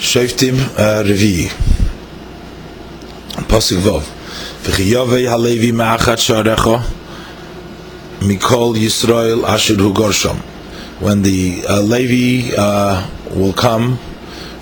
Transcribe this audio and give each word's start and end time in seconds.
Uh, 0.00 1.04
Revi. 1.04 1.50
Pasuk 3.46 3.80
Vov. 3.82 4.02
V'chiyovei 4.62 5.28
halevi 5.28 5.72
ma'achat 5.72 6.16
sharecha 6.16 6.82
mikol 8.20 8.74
Yisrael 8.76 9.44
asher 9.44 9.74
hu 9.74 9.92
gorsham. 9.92 10.36
When 11.00 11.20
the 11.20 11.62
uh, 11.68 11.82
Levi 11.82 12.54
uh, 12.56 13.06
will 13.32 13.52
come 13.52 13.98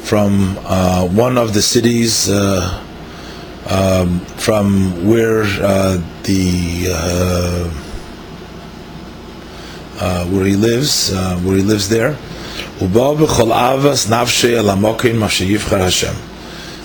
from 0.01 0.59
uh, 0.67 1.07
one 1.07 1.39
of 1.39 1.55
the 1.55 1.63
cities 1.63 2.29
uh, 2.29 2.83
um, 3.71 4.19
from 4.39 5.07
where 5.09 5.45
uh, 5.45 6.03
the 6.25 6.89
uh, 10.01 10.27
where 10.27 10.45
he 10.45 10.57
lives, 10.57 11.13
where 11.13 11.57
he 11.57 11.63
lives 11.63 11.89
there. 11.89 12.17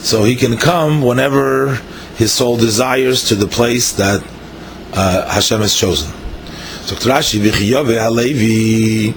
So 0.04 0.24
he 0.24 0.36
can 0.36 0.58
come 0.58 1.02
whenever 1.04 1.76
his 2.16 2.32
soul 2.32 2.58
desires 2.58 3.24
to 3.30 3.36
the 3.36 3.48
place 3.48 3.92
that 3.94 4.24
uh, 4.94 5.30
Hashem 5.30 5.62
has 5.62 5.76
chosen. 5.76 6.12
So 6.86 6.96
Rashi 6.96 7.40
v'chiyove 7.40 7.98
halevi. 8.00 9.14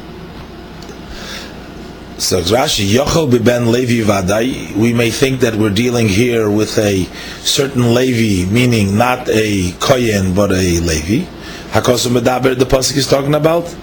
So 2.18 2.40
Rashi 2.42 2.92
yochel 2.94 3.30
beben 3.30 3.72
Levi 3.72 4.04
vaday. 4.06 4.76
We 4.76 4.92
may 4.92 5.10
think 5.10 5.40
that 5.40 5.54
we're 5.54 5.70
dealing 5.70 6.08
here 6.08 6.50
with 6.50 6.78
a 6.78 7.04
certain 7.40 7.94
Levi, 7.94 8.50
meaning 8.50 8.96
not 8.98 9.28
a 9.30 9.72
kohen 9.80 10.34
but 10.34 10.52
a 10.52 10.80
Levi. 10.80 11.26
Hakosu 11.70 12.08
medaber 12.08 12.54
the 12.58 12.66
pasuk 12.66 12.96
is 12.98 13.06
talking 13.08 13.34
about. 13.34 13.74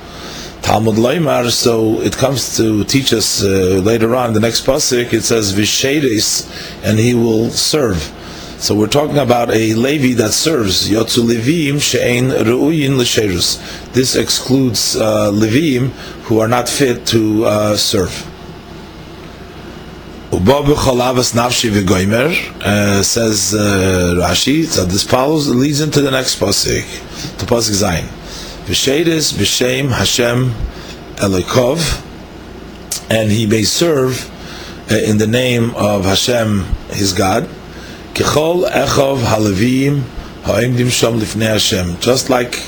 Talmud 0.64 0.96
Leimar, 0.96 1.52
so 1.52 2.02
it 2.02 2.16
comes 2.16 2.56
to 2.56 2.86
teach 2.86 3.12
us 3.12 3.44
uh, 3.44 3.82
later 3.84 4.16
on, 4.16 4.32
the 4.32 4.40
next 4.40 4.66
pasuk, 4.66 5.12
it 5.12 5.24
says 5.24 5.54
Vishedes, 5.54 6.48
and 6.84 6.98
he 6.98 7.14
will 7.14 7.50
serve. 7.50 8.02
So 8.60 8.74
we're 8.74 8.88
talking 8.88 9.18
about 9.18 9.52
a 9.52 9.74
Levi 9.74 10.14
that 10.22 10.32
serves. 10.32 10.90
Yotzu 10.90 11.28
Levim 11.28 11.82
she'ein 11.82 12.30
ru'uyin 12.30 12.98
l'sherus. 12.98 13.60
This 13.92 14.16
excludes 14.16 14.96
uh, 14.96 15.32
Levim 15.34 15.90
who 16.28 16.40
are 16.40 16.48
not 16.48 16.70
fit 16.70 17.06
to 17.08 17.44
uh, 17.44 17.76
serve. 17.76 18.26
Uh, 20.32 20.40
says 23.04 23.54
uh, 23.54 24.16
Rashi, 24.18 24.64
so 24.64 24.86
this 24.86 25.04
follows, 25.04 25.50
leads 25.50 25.82
into 25.82 26.00
the 26.00 26.10
next 26.10 26.40
pasuk, 26.40 26.86
to 27.38 27.46
pasuk 27.46 27.76
Zayin. 27.84 28.23
V'shedis 28.66 29.34
b'shem 29.34 29.92
Hashem 29.92 30.52
Elikov, 31.18 32.02
and 33.12 33.30
he 33.30 33.46
may 33.46 33.64
serve 33.64 34.32
uh, 34.90 34.96
in 34.96 35.18
the 35.18 35.28
name 35.28 35.76
of 35.76 36.06
Hashem, 36.06 36.64
his 36.92 37.12
God. 37.12 37.44
Kechol 38.14 38.66
echov 38.70 39.18
halavim 39.18 40.04
ha'imdim 40.44 40.88
shom 40.88 41.20
lifnei 41.20 41.48
Hashem, 41.48 42.00
just 42.00 42.30
like 42.30 42.64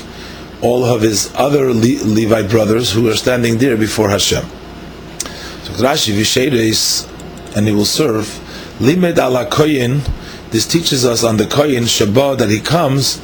all 0.60 0.84
of 0.84 1.00
his 1.00 1.32
other 1.34 1.72
Le- 1.72 2.04
Levite 2.04 2.50
brothers 2.50 2.92
who 2.92 3.08
are 3.08 3.16
standing 3.16 3.56
there 3.56 3.78
before 3.78 4.10
Hashem. 4.10 4.44
So 4.44 5.72
Rashi 5.82 6.14
v'shedis, 6.14 7.10
and 7.56 7.66
he 7.66 7.72
will 7.72 7.86
serve. 7.86 8.38
Limed 8.82 9.18
ala 9.18 9.46
koyin, 9.46 10.06
this 10.50 10.66
teaches 10.66 11.06
us 11.06 11.24
on 11.24 11.38
the 11.38 11.44
koyin 11.44 11.84
Shabbat 11.84 12.36
that 12.36 12.50
he 12.50 12.60
comes 12.60 13.18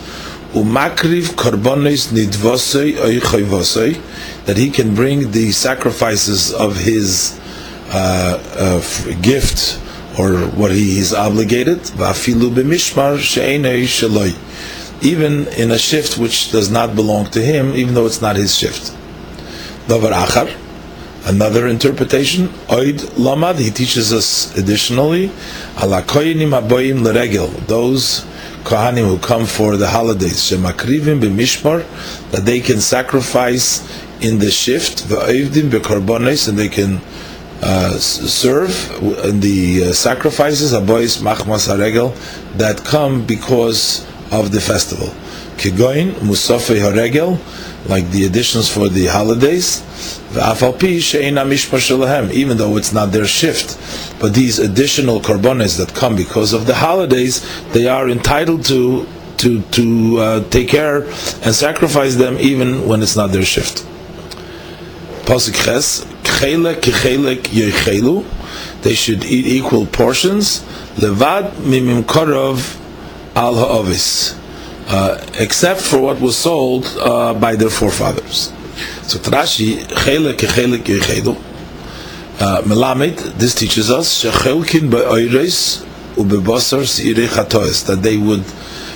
umakriv 0.55 1.35
korbonis 1.35 2.13
nidvosei 2.13 2.95
oichoivosei, 2.95 4.01
that 4.47 4.57
he 4.57 4.71
can 4.71 4.95
bring 4.95 5.31
the 5.33 5.53
sacrifices 5.53 6.53
of 6.53 6.77
his 6.77 7.39
uh, 7.91 8.39
uh, 8.57 9.21
gift 9.23 9.79
or 10.19 10.39
what 10.57 10.71
he 10.71 10.99
is 10.99 11.15
obligated, 11.15 11.79
vafilu 11.79 12.51
b'mishmar 12.51 13.19
she'enei 13.19 13.85
shaloi, 13.85 14.35
even 15.03 15.47
in 15.49 15.71
a 15.71 15.79
shift 15.79 16.19
which 16.19 16.53
does 16.53 16.71
not 16.71 16.95
belong 16.95 17.27
to 17.27 17.41
him, 17.41 17.75
even 17.75 17.95
though 17.95 18.07
it's 18.07 18.21
not 18.21 18.37
his 18.37 18.57
shift. 18.57 18.95
Davar 19.87 20.13
achar, 20.13 20.55
another 21.25 21.67
interpretation, 21.67 22.49
oid 22.69 22.99
lamad, 23.17 23.59
he 23.59 23.71
teaches 23.71 24.13
us 24.13 24.57
additionally, 24.57 25.31
ala 25.83 26.03
koyinim 26.03 26.53
aboyim 26.61 27.01
leregel, 27.01 27.49
those 27.67 28.27
Kohanim 28.65 29.09
who 29.09 29.19
come 29.19 29.47
for 29.47 29.77
the 29.77 29.89
holidays, 29.89 30.51
shemakrivim 30.51 31.21
b'mishmar, 31.21 31.85
that 32.31 32.45
they 32.45 32.61
can 32.61 32.81
sacrifice 32.81 33.83
in 34.21 34.39
the 34.39 34.51
shift, 34.51 35.05
v'oivdim 35.05 35.71
b'korbonis, 35.71 36.49
and 36.49 36.59
they 36.59 36.69
can 36.69 37.01
uh, 37.63 37.91
serve 37.99 38.71
in 39.25 39.41
the 39.41 39.85
uh, 39.85 39.93
sacrifices, 39.93 40.73
abois 40.73 41.23
machmas 41.23 41.69
haregel, 41.69 42.15
that 42.57 42.83
come 42.85 43.25
because 43.27 44.07
of 44.31 44.53
the 44.53 44.61
festival. 44.61 45.09
Kigoin, 45.57 46.13
musafei 46.21 46.81
haregel, 46.81 47.39
like 47.87 48.09
the 48.11 48.27
additions 48.27 48.69
for 48.69 48.89
the 48.89 49.07
holidays, 49.07 49.83
even 52.33 52.57
though 52.57 52.77
it's 52.77 52.93
not 52.93 53.13
their 53.13 53.27
shift. 53.27 54.21
But 54.21 54.35
these 54.35 54.59
additional 54.59 55.21
korbanes 55.21 55.77
that 55.79 55.95
come 55.95 56.15
because 56.17 56.53
of 56.53 56.67
the 56.67 56.75
holidays, 56.75 57.43
they 57.73 57.87
are 57.89 58.09
entitled 58.09 58.65
to 58.67 59.07
to 59.39 59.61
to 59.61 60.19
uh, 60.19 60.49
take 60.51 60.69
care 60.69 61.03
and 61.43 61.55
sacrifice 61.55 62.15
them 62.15 62.37
even 62.39 62.87
when 62.87 63.03
it's 63.03 63.17
not 63.17 63.33
their 63.33 63.45
shift. 63.45 63.85
Ches. 65.27 66.07
They 68.83 68.95
should 68.95 69.25
eat 69.25 69.47
equal 69.47 69.87
portions. 69.87 70.61
Levad 70.97 71.53
mimimkorov 71.63 72.79
al 73.35 73.55
ha'ovis. 73.55 74.42
Uh, 74.93 75.19
except 75.39 75.81
for 75.81 75.99
what 76.01 76.21
was 76.21 76.37
sold 76.37 76.85
uh, 77.01 77.33
by 77.33 77.57
their 77.57 77.71
forefathers. 77.71 78.53
So 79.09 79.19
Trashi, 79.19 79.79
chelek 79.85 80.35
kechelek 80.35 80.85
yechelu. 80.85 81.35
Melamed, 82.65 83.17
this 83.39 83.55
teaches 83.55 83.91
us 83.91 84.23
shechelkin 84.23 84.91
be'oires 84.91 85.83
ubebasar 86.17 86.85
chatoes 87.27 87.87
that 87.87 88.03
they 88.03 88.19
would 88.19 88.45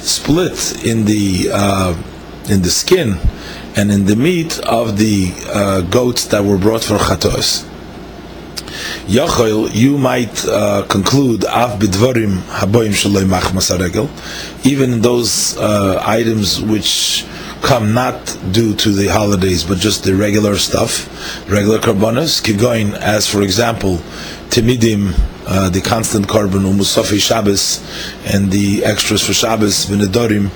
split 0.03 0.85
in 0.85 1.07
the 1.07 1.49
uh, 1.51 1.97
in 2.51 2.61
the 2.61 2.71
skin 2.71 3.17
and 3.75 3.91
in 3.91 4.05
the 4.05 4.17
meat 4.17 4.59
of 4.61 4.99
the 4.99 5.33
uh, 5.49 5.81
goats 5.81 6.27
that 6.27 6.45
were 6.45 6.59
brought 6.59 6.85
for 6.85 6.99
chatoes. 6.99 7.65
Yachol, 9.07 9.75
you 9.75 9.99
might 9.99 10.45
uh, 10.47 10.85
conclude 10.89 11.45
av 11.45 11.79
bidvarim 11.79 12.39
haboim 12.59 12.91
shaloi 12.91 13.25
machmas 13.25 13.67
even 14.67 14.93
in 14.95 15.01
those 15.03 15.57
uh, 15.59 16.03
items 16.05 16.61
which 16.61 17.25
come 17.63 17.95
not 17.95 18.39
due 18.53 18.75
to 18.75 18.91
the 18.91 19.09
holidays, 19.09 19.65
but 19.65 19.79
just 19.79 20.05
the 20.05 20.15
regular 20.15 20.57
stuff, 20.57 21.09
regular 21.51 21.79
karbonas, 21.79 22.43
kigoin, 22.43 22.95
as 22.95 23.27
for 23.27 23.43
example, 23.43 23.97
timidim, 24.51 25.13
uh, 25.47 25.69
the 25.71 25.81
constant 25.81 26.29
carbon, 26.29 26.63
umusafi 26.63 27.21
Shabbos, 27.21 27.81
and 28.33 28.51
the 28.51 28.85
extras 28.85 29.25
for 29.27 29.33
Shabbos, 29.33 29.87
v'nedorim, 29.87 30.51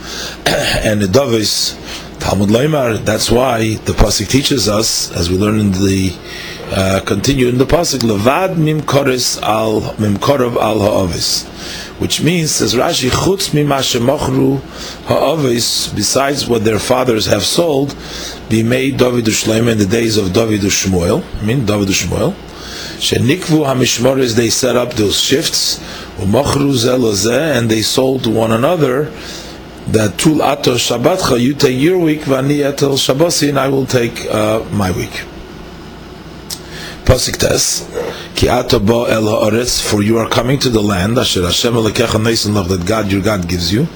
and 0.85 1.03
nedovis, 1.03 1.75
Talmud 2.21 2.51
Loimar, 2.51 3.05
that's 3.05 3.31
why 3.31 3.75
the 3.75 3.93
Pasuk 3.93 4.29
teaches 4.29 4.69
us, 4.69 5.11
as 5.17 5.31
we 5.31 5.37
learn 5.37 5.59
in 5.59 5.73
the, 5.73 6.17
uh, 6.71 7.01
continue 7.05 7.49
in 7.49 7.59
the 7.59 7.65
Pasuk, 7.65 8.01
Levad 8.01 8.57
mimkoris 8.57 9.43
al, 9.43 9.81
mimkorov 9.97 10.57
al 10.57 10.81
ha'ovis 10.81 11.49
which 12.01 12.23
means, 12.23 12.51
says 12.51 12.75
Rashi, 12.75 13.11
chutz 13.11 13.51
mimashemachru 13.51 14.59
ha'avis, 15.05 15.95
besides 15.95 16.49
what 16.49 16.65
their 16.65 16.79
fathers 16.79 17.27
have 17.27 17.43
sold, 17.43 17.95
be 18.49 18.63
made 18.63 18.97
David 18.97 19.27
Shloim 19.27 19.71
in 19.71 19.77
the 19.77 19.85
days 19.85 20.17
of 20.17 20.33
David 20.33 20.63
Shmuel, 20.63 21.23
I 21.41 21.45
mean 21.45 21.67
David 21.67 21.89
Shmuel, 21.89 22.33
shenikvu 22.97 23.67
hamishmores, 23.67 24.35
they 24.35 24.49
set 24.49 24.77
up 24.77 24.95
those 24.95 25.21
shifts, 25.21 25.79
umachru 26.17 26.73
zelozeh, 26.73 27.59
and 27.59 27.71
they 27.71 27.83
sold 27.83 28.25
to 28.25 28.31
one 28.31 28.53
another, 28.53 29.13
that 29.89 30.19
tul 30.19 30.43
ato 30.43 30.75
shabbatcha, 30.75 31.41
you 31.41 31.55
take 31.55 31.79
your 31.79 31.99
week, 31.99 32.21
vani 32.21 32.59
atel 32.59 33.49
and 33.49 33.59
I 33.59 33.69
will 33.69 33.87
take 33.87 34.27
uh, 34.27 34.65
my 34.73 34.91
week. 34.93 35.25
Pasuk 37.05 37.39
Tes, 37.39 37.89
Ki 38.37 38.49
ato 38.49 38.79
bo 38.79 39.05
el 39.07 39.25
ha'aretz, 39.25 39.83
for 39.83 40.01
you 40.01 40.17
are 40.19 40.29
coming 40.29 40.61
to 40.61 40.69
the 40.69 40.81
land, 40.81 41.19
asher 41.19 41.43
Hashem 41.43 41.75
alekecha 41.75 42.21
neisen 42.21 42.55
love 42.55 42.69
that 42.69 42.87
God, 42.87 43.11
your 43.11 43.21
God, 43.21 43.49
gives 43.49 43.73
you. 43.73 43.89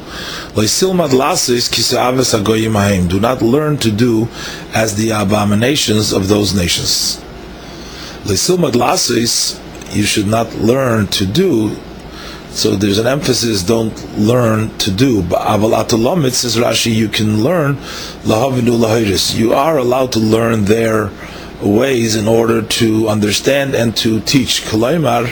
Leisilmad 0.56 1.10
lasis 1.10 1.70
ki 1.70 1.80
se'aves 1.82 2.34
hagoyim 2.34 2.72
haim. 2.72 3.06
Do 3.06 3.20
not 3.20 3.40
learn 3.40 3.76
to 3.78 3.92
do 3.92 4.26
as 4.72 4.96
the 4.96 5.10
abominations 5.10 6.12
of 6.12 6.26
those 6.26 6.54
nations. 6.54 7.22
Leisilmad 8.24 8.72
lasis, 8.72 9.60
you 9.94 10.02
should 10.02 10.26
not 10.26 10.52
learn 10.56 11.06
to 11.08 11.24
do 11.24 11.76
so 12.54 12.76
there's 12.76 12.98
an 12.98 13.06
emphasis, 13.06 13.64
don't 13.64 13.96
learn 14.16 14.70
to 14.78 14.90
do. 14.90 15.22
But 15.22 15.40
aval 15.40 16.30
says 16.30 16.56
Rashi, 16.56 16.94
you 16.94 17.08
can 17.08 17.42
learn 17.42 17.74
lahavinu 18.24 18.78
lahiris. 18.78 19.36
You 19.36 19.52
are 19.54 19.76
allowed 19.76 20.12
to 20.12 20.20
learn 20.20 20.64
their 20.66 21.10
ways 21.60 22.14
in 22.14 22.28
order 22.28 22.62
to 22.62 23.08
understand 23.08 23.74
and 23.74 23.96
to 23.96 24.20
teach. 24.20 24.62
Kalaimar 24.62 25.26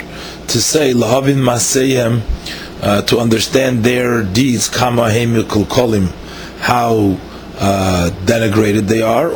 to 0.48 0.60
say 0.60 0.92
lahavin 0.92 1.38
maseyem 1.38 2.22
uh, 2.82 3.02
to 3.02 3.18
understand 3.18 3.84
their 3.84 4.24
deeds 4.24 4.68
kama 4.68 5.02
hemikul 5.02 5.64
kolim 5.64 6.08
how 6.58 7.16
uh, 7.64 8.10
denigrated 8.24 8.88
they 8.88 9.02
are 9.02 9.30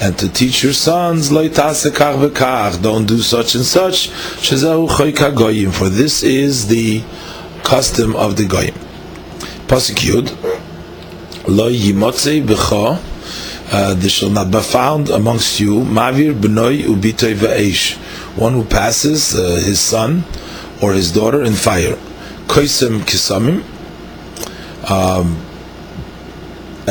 and 0.00 0.18
to 0.18 0.28
teach 0.32 0.62
your 0.62 0.72
sons 0.72 1.28
don't 1.28 3.06
do 3.06 3.20
such 3.20 3.54
and 3.54 3.64
such. 3.64 4.08
For 4.08 5.88
this 5.90 6.22
is 6.22 6.68
the 6.68 7.02
custom 7.62 8.16
of 8.16 8.36
the 8.36 8.46
goyim. 8.46 8.74
Yud 9.68 10.30
lo 11.46 11.70
yimotzei 11.70 12.42
b'cha 12.42 12.98
uh, 13.72 13.94
there 13.94 14.08
shall 14.08 14.30
not 14.30 14.50
be 14.50 14.60
found 14.60 15.10
amongst 15.10 15.60
you 15.60 15.80
mavir 15.80 16.32
b'noi 16.32 16.84
ubitoy 16.84 17.34
v'eish 17.34 17.96
one 18.36 18.54
who 18.54 18.64
passes 18.64 19.34
uh, 19.34 19.60
his 19.64 19.80
son 19.80 20.24
or 20.80 20.94
his 20.94 21.12
daughter 21.12 21.42
in 21.42 21.52
fire. 21.52 21.96
Koisem 22.46 23.00
kisamim 23.00 23.62
um, 24.90 25.36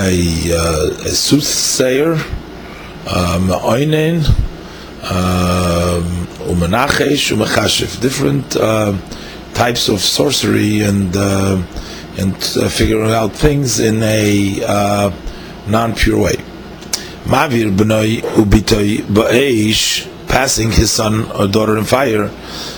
a, 0.02 0.54
uh, 0.54 1.06
a 1.06 1.10
soothsayer 1.10 2.16
ma'oinen 3.48 4.26
um, 5.04 6.04
umenachesh 6.48 7.32
umechashiv 7.36 8.02
different 8.02 8.56
uh, 8.56 8.98
types 9.54 9.90
of 9.90 10.00
sorcery 10.00 10.82
and 10.82 11.16
uh, 11.16 11.62
and 12.18 12.36
uh, 12.58 12.68
figuring 12.70 13.12
out 13.12 13.32
things 13.32 13.80
in 13.80 14.02
a 14.04 14.62
uh, 14.66 15.12
non-pure 15.68 16.20
way 16.20 16.36
Mavir 17.26 17.70
b'noi 17.74 18.22
ubitoi 18.36 18.98
ba'eish, 19.04 20.08
passing 20.28 20.72
his 20.72 20.92
son 20.92 21.30
or 21.32 21.48
daughter 21.48 21.78
in 21.78 21.86
fire, 21.86 22.30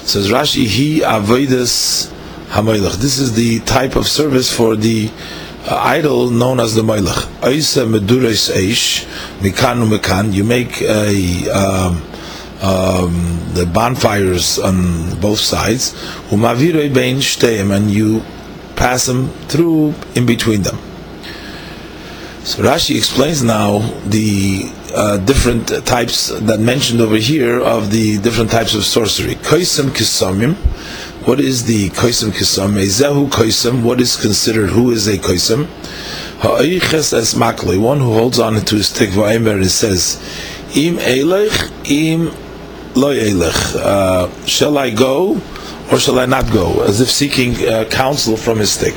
says 0.04 0.30
Rashi, 0.30 0.66
he 0.68 1.00
hamoilach. 1.00 2.96
This 2.98 3.20
is 3.20 3.34
the 3.36 3.62
type 3.62 3.96
of 3.96 4.06
service 4.06 4.56
for 4.56 4.76
the 4.76 5.10
idol 5.68 6.30
known 6.30 6.60
as 6.60 6.76
the 6.76 6.82
moilach. 6.82 7.26
Oisa 7.42 7.90
medures 7.90 8.50
eish, 8.50 9.06
mikanu 9.40 9.88
mekan. 9.88 10.34
You 10.34 10.44
make 10.44 10.82
a 10.82 11.50
um, 11.50 12.02
um, 12.62 13.40
the 13.54 13.66
bonfires 13.66 14.58
on 14.60 15.20
both 15.20 15.40
sides, 15.40 15.94
and 16.32 17.92
you 17.92 18.22
pass 18.76 19.06
them 19.06 19.30
through 19.48 19.94
in 20.16 20.26
between 20.26 20.62
them. 20.64 20.78
So 22.44 22.62
Rashi 22.62 22.98
explains 22.98 23.42
now 23.42 23.80
the 24.06 24.70
uh, 24.94 25.18
different 25.18 25.68
types 25.86 26.28
that 26.28 26.60
mentioned 26.60 27.00
over 27.00 27.16
here 27.16 27.62
of 27.62 27.90
the 27.90 28.18
different 28.20 28.52
types 28.52 28.76
of 28.76 28.84
sorcery. 28.84 29.36
Koisem 29.36 29.90
kisamim. 29.90 30.56
What 31.26 31.40
is 31.40 31.64
the 31.64 31.90
koisem 31.92 32.32
kisam? 32.32 32.74
Ezehu 32.74 33.30
koisem. 33.30 33.82
What 33.82 34.02
is 34.02 34.18
considered? 34.18 34.72
Who 34.72 34.92
is 34.92 35.08
a 35.08 35.18
koisem? 35.18 35.68
Ha'oiches 36.42 37.14
es 37.18 37.34
makli. 37.34 37.80
One 37.80 38.00
who 38.00 38.14
holds 38.14 38.40
on 38.40 38.56
to 38.56 38.76
his 38.76 38.90
stick. 38.90 39.12
Va'emer 39.12 39.64
it 39.64 39.70
says, 39.70 40.18
Im 40.76 40.98
eilech, 40.98 41.72
im 41.90 42.26
lo 42.96 43.14
eilech. 43.14 43.76
Uh, 43.78 44.28
shall 44.46 44.78
I 44.78 44.90
go 44.90 45.40
or 45.90 45.98
shall 45.98 46.20
I 46.20 46.26
not 46.26 46.52
go? 46.52 46.84
As 46.84 47.00
if 47.00 47.10
seeking 47.10 47.56
uh, 47.70 47.86
counsel 47.90 48.36
from 48.36 48.58
his 48.58 48.74
stick. 48.74 48.96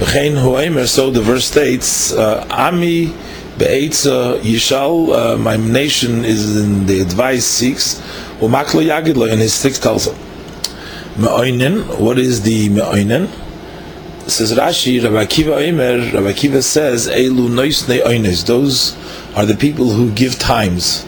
So 0.00 1.10
the 1.10 1.22
verse 1.22 1.46
states, 1.46 2.12
uh, 2.12 2.46
Ami 2.50 3.14
be'etza 3.56 4.40
yishal, 4.40 5.14
uh, 5.16 5.38
my 5.38 5.56
nation 5.56 6.22
is 6.22 6.56
in 6.56 6.84
the 6.84 7.00
advice 7.00 7.46
seeks, 7.46 7.94
umaklo 8.40 8.84
yagidlo, 8.84 9.32
and 9.32 9.40
his 9.40 9.54
stick 9.54 9.72
tells 9.74 10.06
him. 10.06 10.29
Me'oinen, 11.20 12.00
what 12.00 12.18
is 12.18 12.40
the 12.42 12.70
me'oinen? 12.70 13.28
Says 14.26 14.52
Rashi, 14.52 15.02
Rabbi 15.04 15.26
Akiva 15.26 15.68
Omer, 15.68 16.12
Rabbi 16.14 16.32
Akiva 16.32 16.62
says, 16.62 17.08
Elu 17.08 17.48
noisne 17.50 18.02
oines, 18.04 18.46
those 18.46 18.96
are 19.36 19.44
the 19.44 19.54
people 19.54 19.90
who 19.90 20.10
give 20.12 20.38
times. 20.38 21.06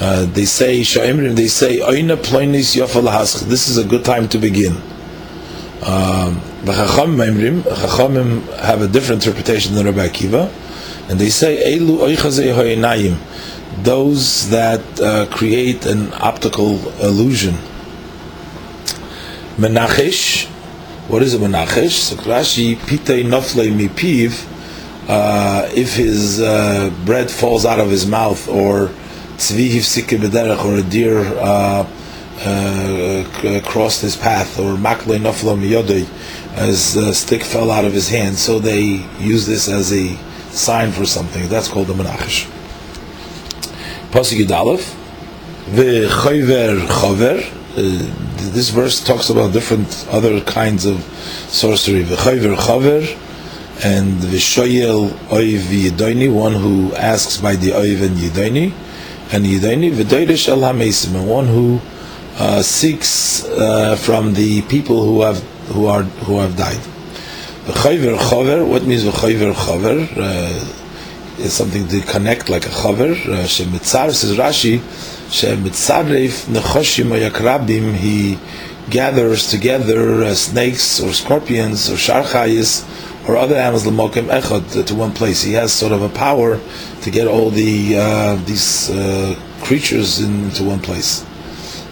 Uh, 0.00 0.24
they 0.24 0.46
say, 0.46 0.80
Sha'imrim, 0.80 1.36
they 1.36 1.48
say, 1.48 1.80
Oina 1.80 2.16
ploinis 2.16 2.80
yofal 2.80 3.42
this 3.46 3.68
is 3.68 3.76
a 3.76 3.84
good 3.84 4.06
time 4.06 4.26
to 4.30 4.38
begin. 4.38 4.72
Um, 5.84 6.40
the 6.64 6.72
Chachamim 6.72 8.58
have 8.60 8.80
a 8.80 8.88
different 8.88 9.26
interpretation 9.26 9.74
than 9.74 9.84
Rabbi 9.84 10.08
Akiva, 10.08 10.50
and 11.10 11.20
they 11.20 11.28
say 11.28 11.76
Elu 11.76 12.16
oichazei 12.16 13.18
those 13.84 14.48
that 14.48 15.00
uh, 15.00 15.26
create 15.26 15.84
an 15.84 16.10
optical 16.14 16.78
illusion. 17.02 17.56
Menachish, 19.56 20.46
what 21.08 21.22
is 21.22 21.34
a 21.34 21.38
menachish? 21.38 21.98
So 21.98 22.16
Rashi 22.16 22.74
pitei 22.74 23.22
nofle 23.22 23.70
mipiv. 23.70 24.48
Uh, 25.06 25.68
if 25.74 25.96
his 25.96 26.40
uh, 26.40 26.90
bread 27.04 27.30
falls 27.30 27.66
out 27.66 27.78
of 27.78 27.90
his 27.90 28.06
mouth, 28.06 28.48
or 28.48 28.88
tzvi 29.36 29.68
hifsike 29.68 30.64
or 30.64 30.76
a 30.76 30.82
deer 30.82 31.18
uh, 31.38 31.86
uh, 32.46 33.60
crossed 33.68 34.00
his 34.00 34.16
path, 34.16 34.58
or 34.58 34.76
makle 34.76 35.18
noflo 35.18 35.54
miyodei, 35.58 36.08
as 36.56 36.96
a 36.96 37.12
stick 37.12 37.42
fell 37.42 37.70
out 37.70 37.84
of 37.84 37.92
his 37.92 38.08
hand. 38.08 38.36
So 38.36 38.58
they 38.58 39.06
use 39.18 39.46
this 39.46 39.68
as 39.68 39.92
a 39.92 40.16
sign 40.50 40.92
for 40.92 41.04
something. 41.04 41.46
That's 41.48 41.68
called 41.68 41.88
the 41.88 41.94
menachish. 41.94 42.48
Pasuk 44.12 44.46
Yudalef, 44.46 44.94
v'choiver 45.66 46.86
chover. 46.86 47.58
Uh, 47.72 47.78
this 48.52 48.68
verse 48.68 49.02
talks 49.02 49.30
about 49.30 49.54
different 49.54 50.06
other 50.10 50.42
kinds 50.42 50.84
of 50.84 51.02
sorcery. 51.48 52.04
V'choiver 52.04 52.54
chover 52.54 53.00
and 53.82 54.20
v'shoyel 54.20 55.08
oiv 55.30 55.60
yidoini, 55.60 56.30
one 56.30 56.52
who 56.52 56.94
asks 56.96 57.38
by 57.38 57.56
the 57.56 57.70
oiv 57.70 58.02
and 58.02 58.18
yidoini, 58.18 58.72
and 59.32 59.46
yidoini 59.46 59.90
v'doirish 59.90 60.48
el 60.48 60.58
hamesim, 60.58 61.26
one 61.26 61.46
who 61.46 61.80
uh, 62.36 62.60
seeks 62.60 63.46
uh, 63.46 63.96
from 63.96 64.34
the 64.34 64.60
people 64.62 65.02
who 65.06 65.22
have 65.22 65.38
who 65.68 65.86
are 65.86 66.02
who 66.26 66.40
have 66.40 66.54
died. 66.58 66.82
V'chayver 67.64 68.18
chover. 68.18 68.68
What 68.68 68.82
means 68.84 69.04
v'chayver 69.04 69.54
chover? 69.54 70.06
Uh, 70.14 70.78
is 71.38 71.54
something 71.54 71.88
to 71.88 72.02
connect 72.02 72.50
like 72.50 72.66
a 72.66 72.68
chover. 72.68 73.12
Uh, 73.12 73.44
Shemitzar 73.44 74.12
says 74.12 74.36
Rashi. 74.36 74.82
Shemitzarif 75.32 76.44
nechoshim 76.44 77.08
ayakrabim. 77.16 77.94
He 77.94 78.38
gathers 78.90 79.48
together 79.50 80.24
uh, 80.24 80.34
snakes 80.34 81.00
or 81.00 81.14
scorpions 81.14 81.88
or 81.88 81.94
sharchayis 81.94 82.84
or 83.26 83.38
other 83.38 83.54
animals 83.56 83.86
l'mokem 83.86 84.26
echad 84.28 84.84
to 84.86 84.94
one 84.94 85.10
place. 85.10 85.40
He 85.40 85.54
has 85.54 85.72
sort 85.72 85.92
of 85.92 86.02
a 86.02 86.10
power 86.10 86.60
to 87.00 87.10
get 87.10 87.26
all 87.26 87.48
the 87.48 87.96
uh, 87.96 88.36
these 88.44 88.90
uh, 88.90 89.34
creatures 89.62 90.20
into 90.20 90.64
one 90.64 90.80
place. 90.80 91.24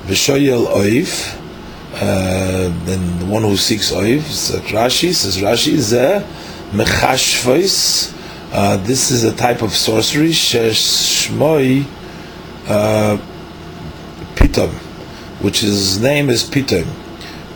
V'shoyel 0.04 0.66
oif, 0.66 1.34
uh, 1.94 2.68
then 2.84 3.20
the 3.20 3.24
one 3.24 3.42
who 3.42 3.56
seeks 3.56 3.90
oif, 3.90 4.20
Rashi, 4.68 5.14
says 5.14 5.38
Rashi, 5.38 5.76
zeh 5.76 6.22
mechashvois, 6.72 8.14
uh, 8.52 8.76
this 8.78 9.10
is 9.10 9.24
a 9.24 9.34
type 9.34 9.62
of 9.62 9.72
sorcery, 9.72 10.28
sheshmoi 10.28 11.86
uh, 12.70 13.18
pitom, 14.36 14.70
which 15.42 15.60
his 15.60 16.00
name 16.00 16.30
is 16.30 16.44
pitom. 16.44 16.86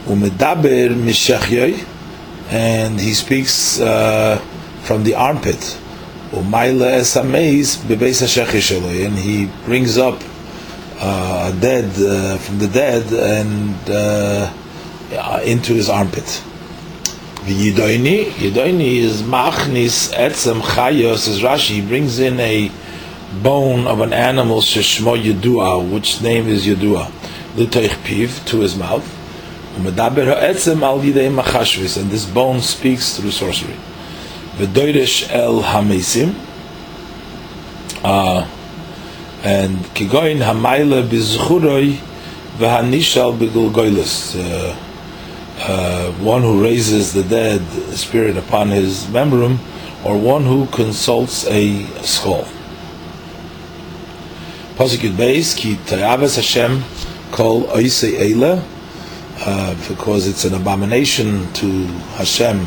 Umedaber 0.07 0.91
mishachyoy, 0.95 1.87
and 2.51 3.01
he 3.01 3.15
speaks 3.15 3.81
uh, 3.81 4.37
from 4.83 5.05
the 5.05 5.15
armpit. 5.15 5.79
Umayla 6.31 6.99
esameis 7.01 7.77
bebeis 7.77 9.07
and 9.07 9.19
he 9.19 9.47
brings 9.65 9.97
up 9.99 10.21
uh, 10.99 11.53
dead 11.61 11.85
uh, 11.99 12.37
from 12.39 12.59
the 12.59 12.69
dead 12.69 13.05
and 13.13 13.75
uh, 13.89 15.41
into 15.45 15.75
his 15.75 15.89
armpit. 15.89 16.43
Yidoini, 17.45 18.25
Yidoini 18.31 18.97
is 18.97 19.23
machnis 19.23 20.13
etzem 20.15 20.61
chayos, 20.61 21.19
says 21.19 21.41
Rashi, 21.41 21.87
brings 21.87 22.19
in 22.19 22.41
a 22.41 22.71
bone 23.43 23.87
of 23.87 24.01
an 24.01 24.13
animal, 24.13 24.61
sheshmo 24.61 25.21
Yedua, 25.21 25.91
which 25.91 26.21
name 26.23 26.49
is 26.49 26.67
Yedua, 26.67 27.11
l'toich 27.57 27.97
piv, 28.05 28.45
to 28.47 28.61
his 28.61 28.77
mouth. 28.77 29.11
And 29.77 29.87
this 32.11 32.27
bone 32.27 32.61
speaks 32.61 33.17
through 33.17 33.33
sorcery. 33.33 33.75
V'doirish 34.57 35.31
el 35.31 35.63
hamesim, 35.63 36.35
uh, 38.05 38.47
and 39.43 39.79
kigoin 39.97 40.39
hamayla 40.39 41.03
bizchuroi 41.09 41.99
v'hanishal 42.59 43.37
begulgoilis. 43.37 44.37
Uh, 44.39 44.77
uh, 45.57 46.13
one 46.15 46.43
who 46.43 46.63
raises 46.63 47.13
the 47.13 47.23
dead 47.25 47.61
spirit 47.95 48.37
upon 48.37 48.69
his 48.69 49.05
membrum, 49.07 49.59
or 50.05 50.17
one 50.19 50.45
who 50.45 50.67
consults 50.67 51.47
a 51.49 51.85
skull. 52.03 52.47
Pasuk 54.77 55.15
Beis 55.15 55.57
ki 55.57 55.77
tayavas 55.77 56.35
Hashem 56.35 56.83
called 57.31 57.69
Oise 57.71 58.03
Eila, 58.03 58.61
uh, 59.47 59.89
because 59.89 60.27
it's 60.27 60.45
an 60.45 60.55
abomination 60.55 61.47
to 61.53 61.87
Hashem, 62.19 62.67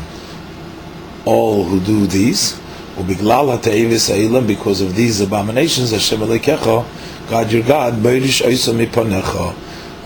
all 1.26 1.64
who 1.64 1.80
do 1.80 2.06
these. 2.06 2.58
Ubiglal 2.96 3.54
ha'te'evis 3.54 4.08
Eila, 4.10 4.46
because 4.46 4.80
of 4.80 4.94
these 4.94 5.20
abominations, 5.20 5.90
Hashem 5.90 6.20
Elekecha, 6.20 7.28
God 7.28 7.52
your 7.52 7.62
God, 7.62 7.92
Beirish 7.96 8.42
Oise 8.42 8.68
Mipanecha, 8.68 9.54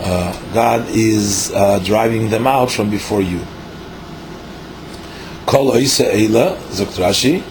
uh, 0.01 0.53
God 0.53 0.85
is 0.89 1.53
uh, 1.53 1.79
driving 1.79 2.29
them 2.29 2.45
out 2.47 2.69
from 2.69 2.89
before 2.89 3.21
you. 3.21 3.39
Kol 5.45 5.71
Oise 5.71 5.99
Eila, 5.99 6.57
Zokt 6.67 6.99
Rashi, 6.99 7.41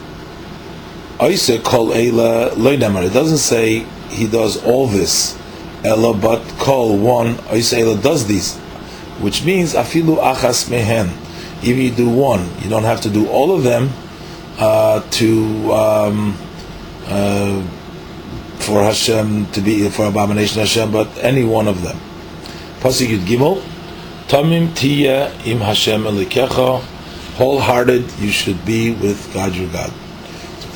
Oise 1.23 1.59
Kol 1.65 1.89
Eila 1.89 2.51
Loinamar. 2.51 3.07
It 3.07 3.15
doesn't 3.15 3.39
say 3.39 3.87
he 4.13 4.27
does 4.27 4.63
all 4.65 4.87
this, 4.87 5.39
Ella, 5.85 6.15
but 6.15 6.43
Kol 6.59 6.99
one 6.99 7.35
Eila 7.51 8.03
does 8.03 8.27
these, 8.27 8.57
which 9.21 9.45
means 9.45 9.75
Afilu 9.75 10.19
Achas 10.23 10.71
Mehen. 10.71 11.11
If 11.63 11.77
you 11.77 11.91
do 11.91 12.09
one, 12.09 12.49
you 12.61 12.69
don't 12.69 12.85
have 12.85 13.01
to 13.03 13.11
do 13.11 13.29
all 13.29 13.55
of 13.55 13.63
them 13.63 13.91
uh, 14.59 15.01
to 15.11 15.73
um, 15.73 16.37
uh, 17.07 17.63
for 18.59 18.83
Hashem 18.83 19.47
to 19.53 19.61
be 19.61 19.89
for 19.89 20.07
abomination 20.07 20.61
Hashem, 20.61 20.93
but 20.93 21.09
any 21.19 21.45
one 21.45 21.69
of 21.69 21.83
them. 21.83 21.99
Pasuk 22.81 23.07
Yud 23.09 23.27
Gimel, 23.27 23.63
Tamim 24.29 24.69
Tiya 24.69 25.47
Im 25.47 25.61
Hashem 25.61 26.03
Elikecha, 26.03 26.81
wholehearted 27.35 28.11
you 28.19 28.31
should 28.31 28.65
be 28.65 28.93
with 28.93 29.33
God 29.35 29.55
your 29.55 29.71
God. 29.73 29.91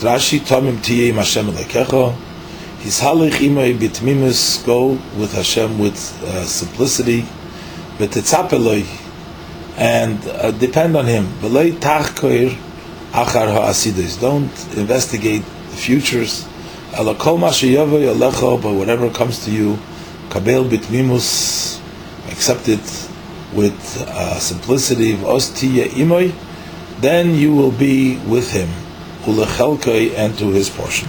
Rashi 0.01 0.41
Tamim 0.41 0.79
Tiya 0.79 1.11
Im 1.11 1.17
Hashem 1.17 1.47
Elikecha, 1.47 2.17
His 2.79 3.01
Halich 3.01 3.39
Imay 3.41 3.77
Bitmimus, 3.77 4.65
go 4.65 4.91
with 5.19 5.33
Hashem 5.33 5.79
with 5.79 5.97
uh, 6.25 6.45
simplicity, 6.45 7.23
B'tetzapeloi, 7.99 8.87
and 9.77 10.25
uh, 10.29 10.53
depend 10.53 10.97
on 10.97 11.07
Him. 11.07 11.27
B'lei 11.41 11.73
Tachkoir 11.73 12.51
Achar 13.13 13.53
Ha'asides, 13.53 14.21
don't 14.21 14.77
investigate 14.77 15.43
the 15.43 15.77
futures. 15.77 16.45
Elakol 16.93 17.39
Mashayava 17.39 18.15
Yalecha, 18.15 18.63
but 18.63 18.75
whatever 18.75 19.11
comes 19.11 19.45
to 19.45 19.51
you, 19.51 19.79
Kabel 20.31 20.65
Bitmimus, 20.65 21.81
accept 22.31 22.69
it 22.69 23.09
with 23.53 24.07
uh, 24.09 24.39
simplicity 24.39 25.13
of 25.13 25.21
imoy, 25.21 26.33
then 27.01 27.35
you 27.35 27.55
will 27.55 27.71
be 27.73 28.19
with 28.27 28.53
him, 28.53 28.69
ulechelkai, 29.23 30.15
and 30.15 30.37
to 30.39 30.51
his 30.51 30.69
portion. 30.69 31.09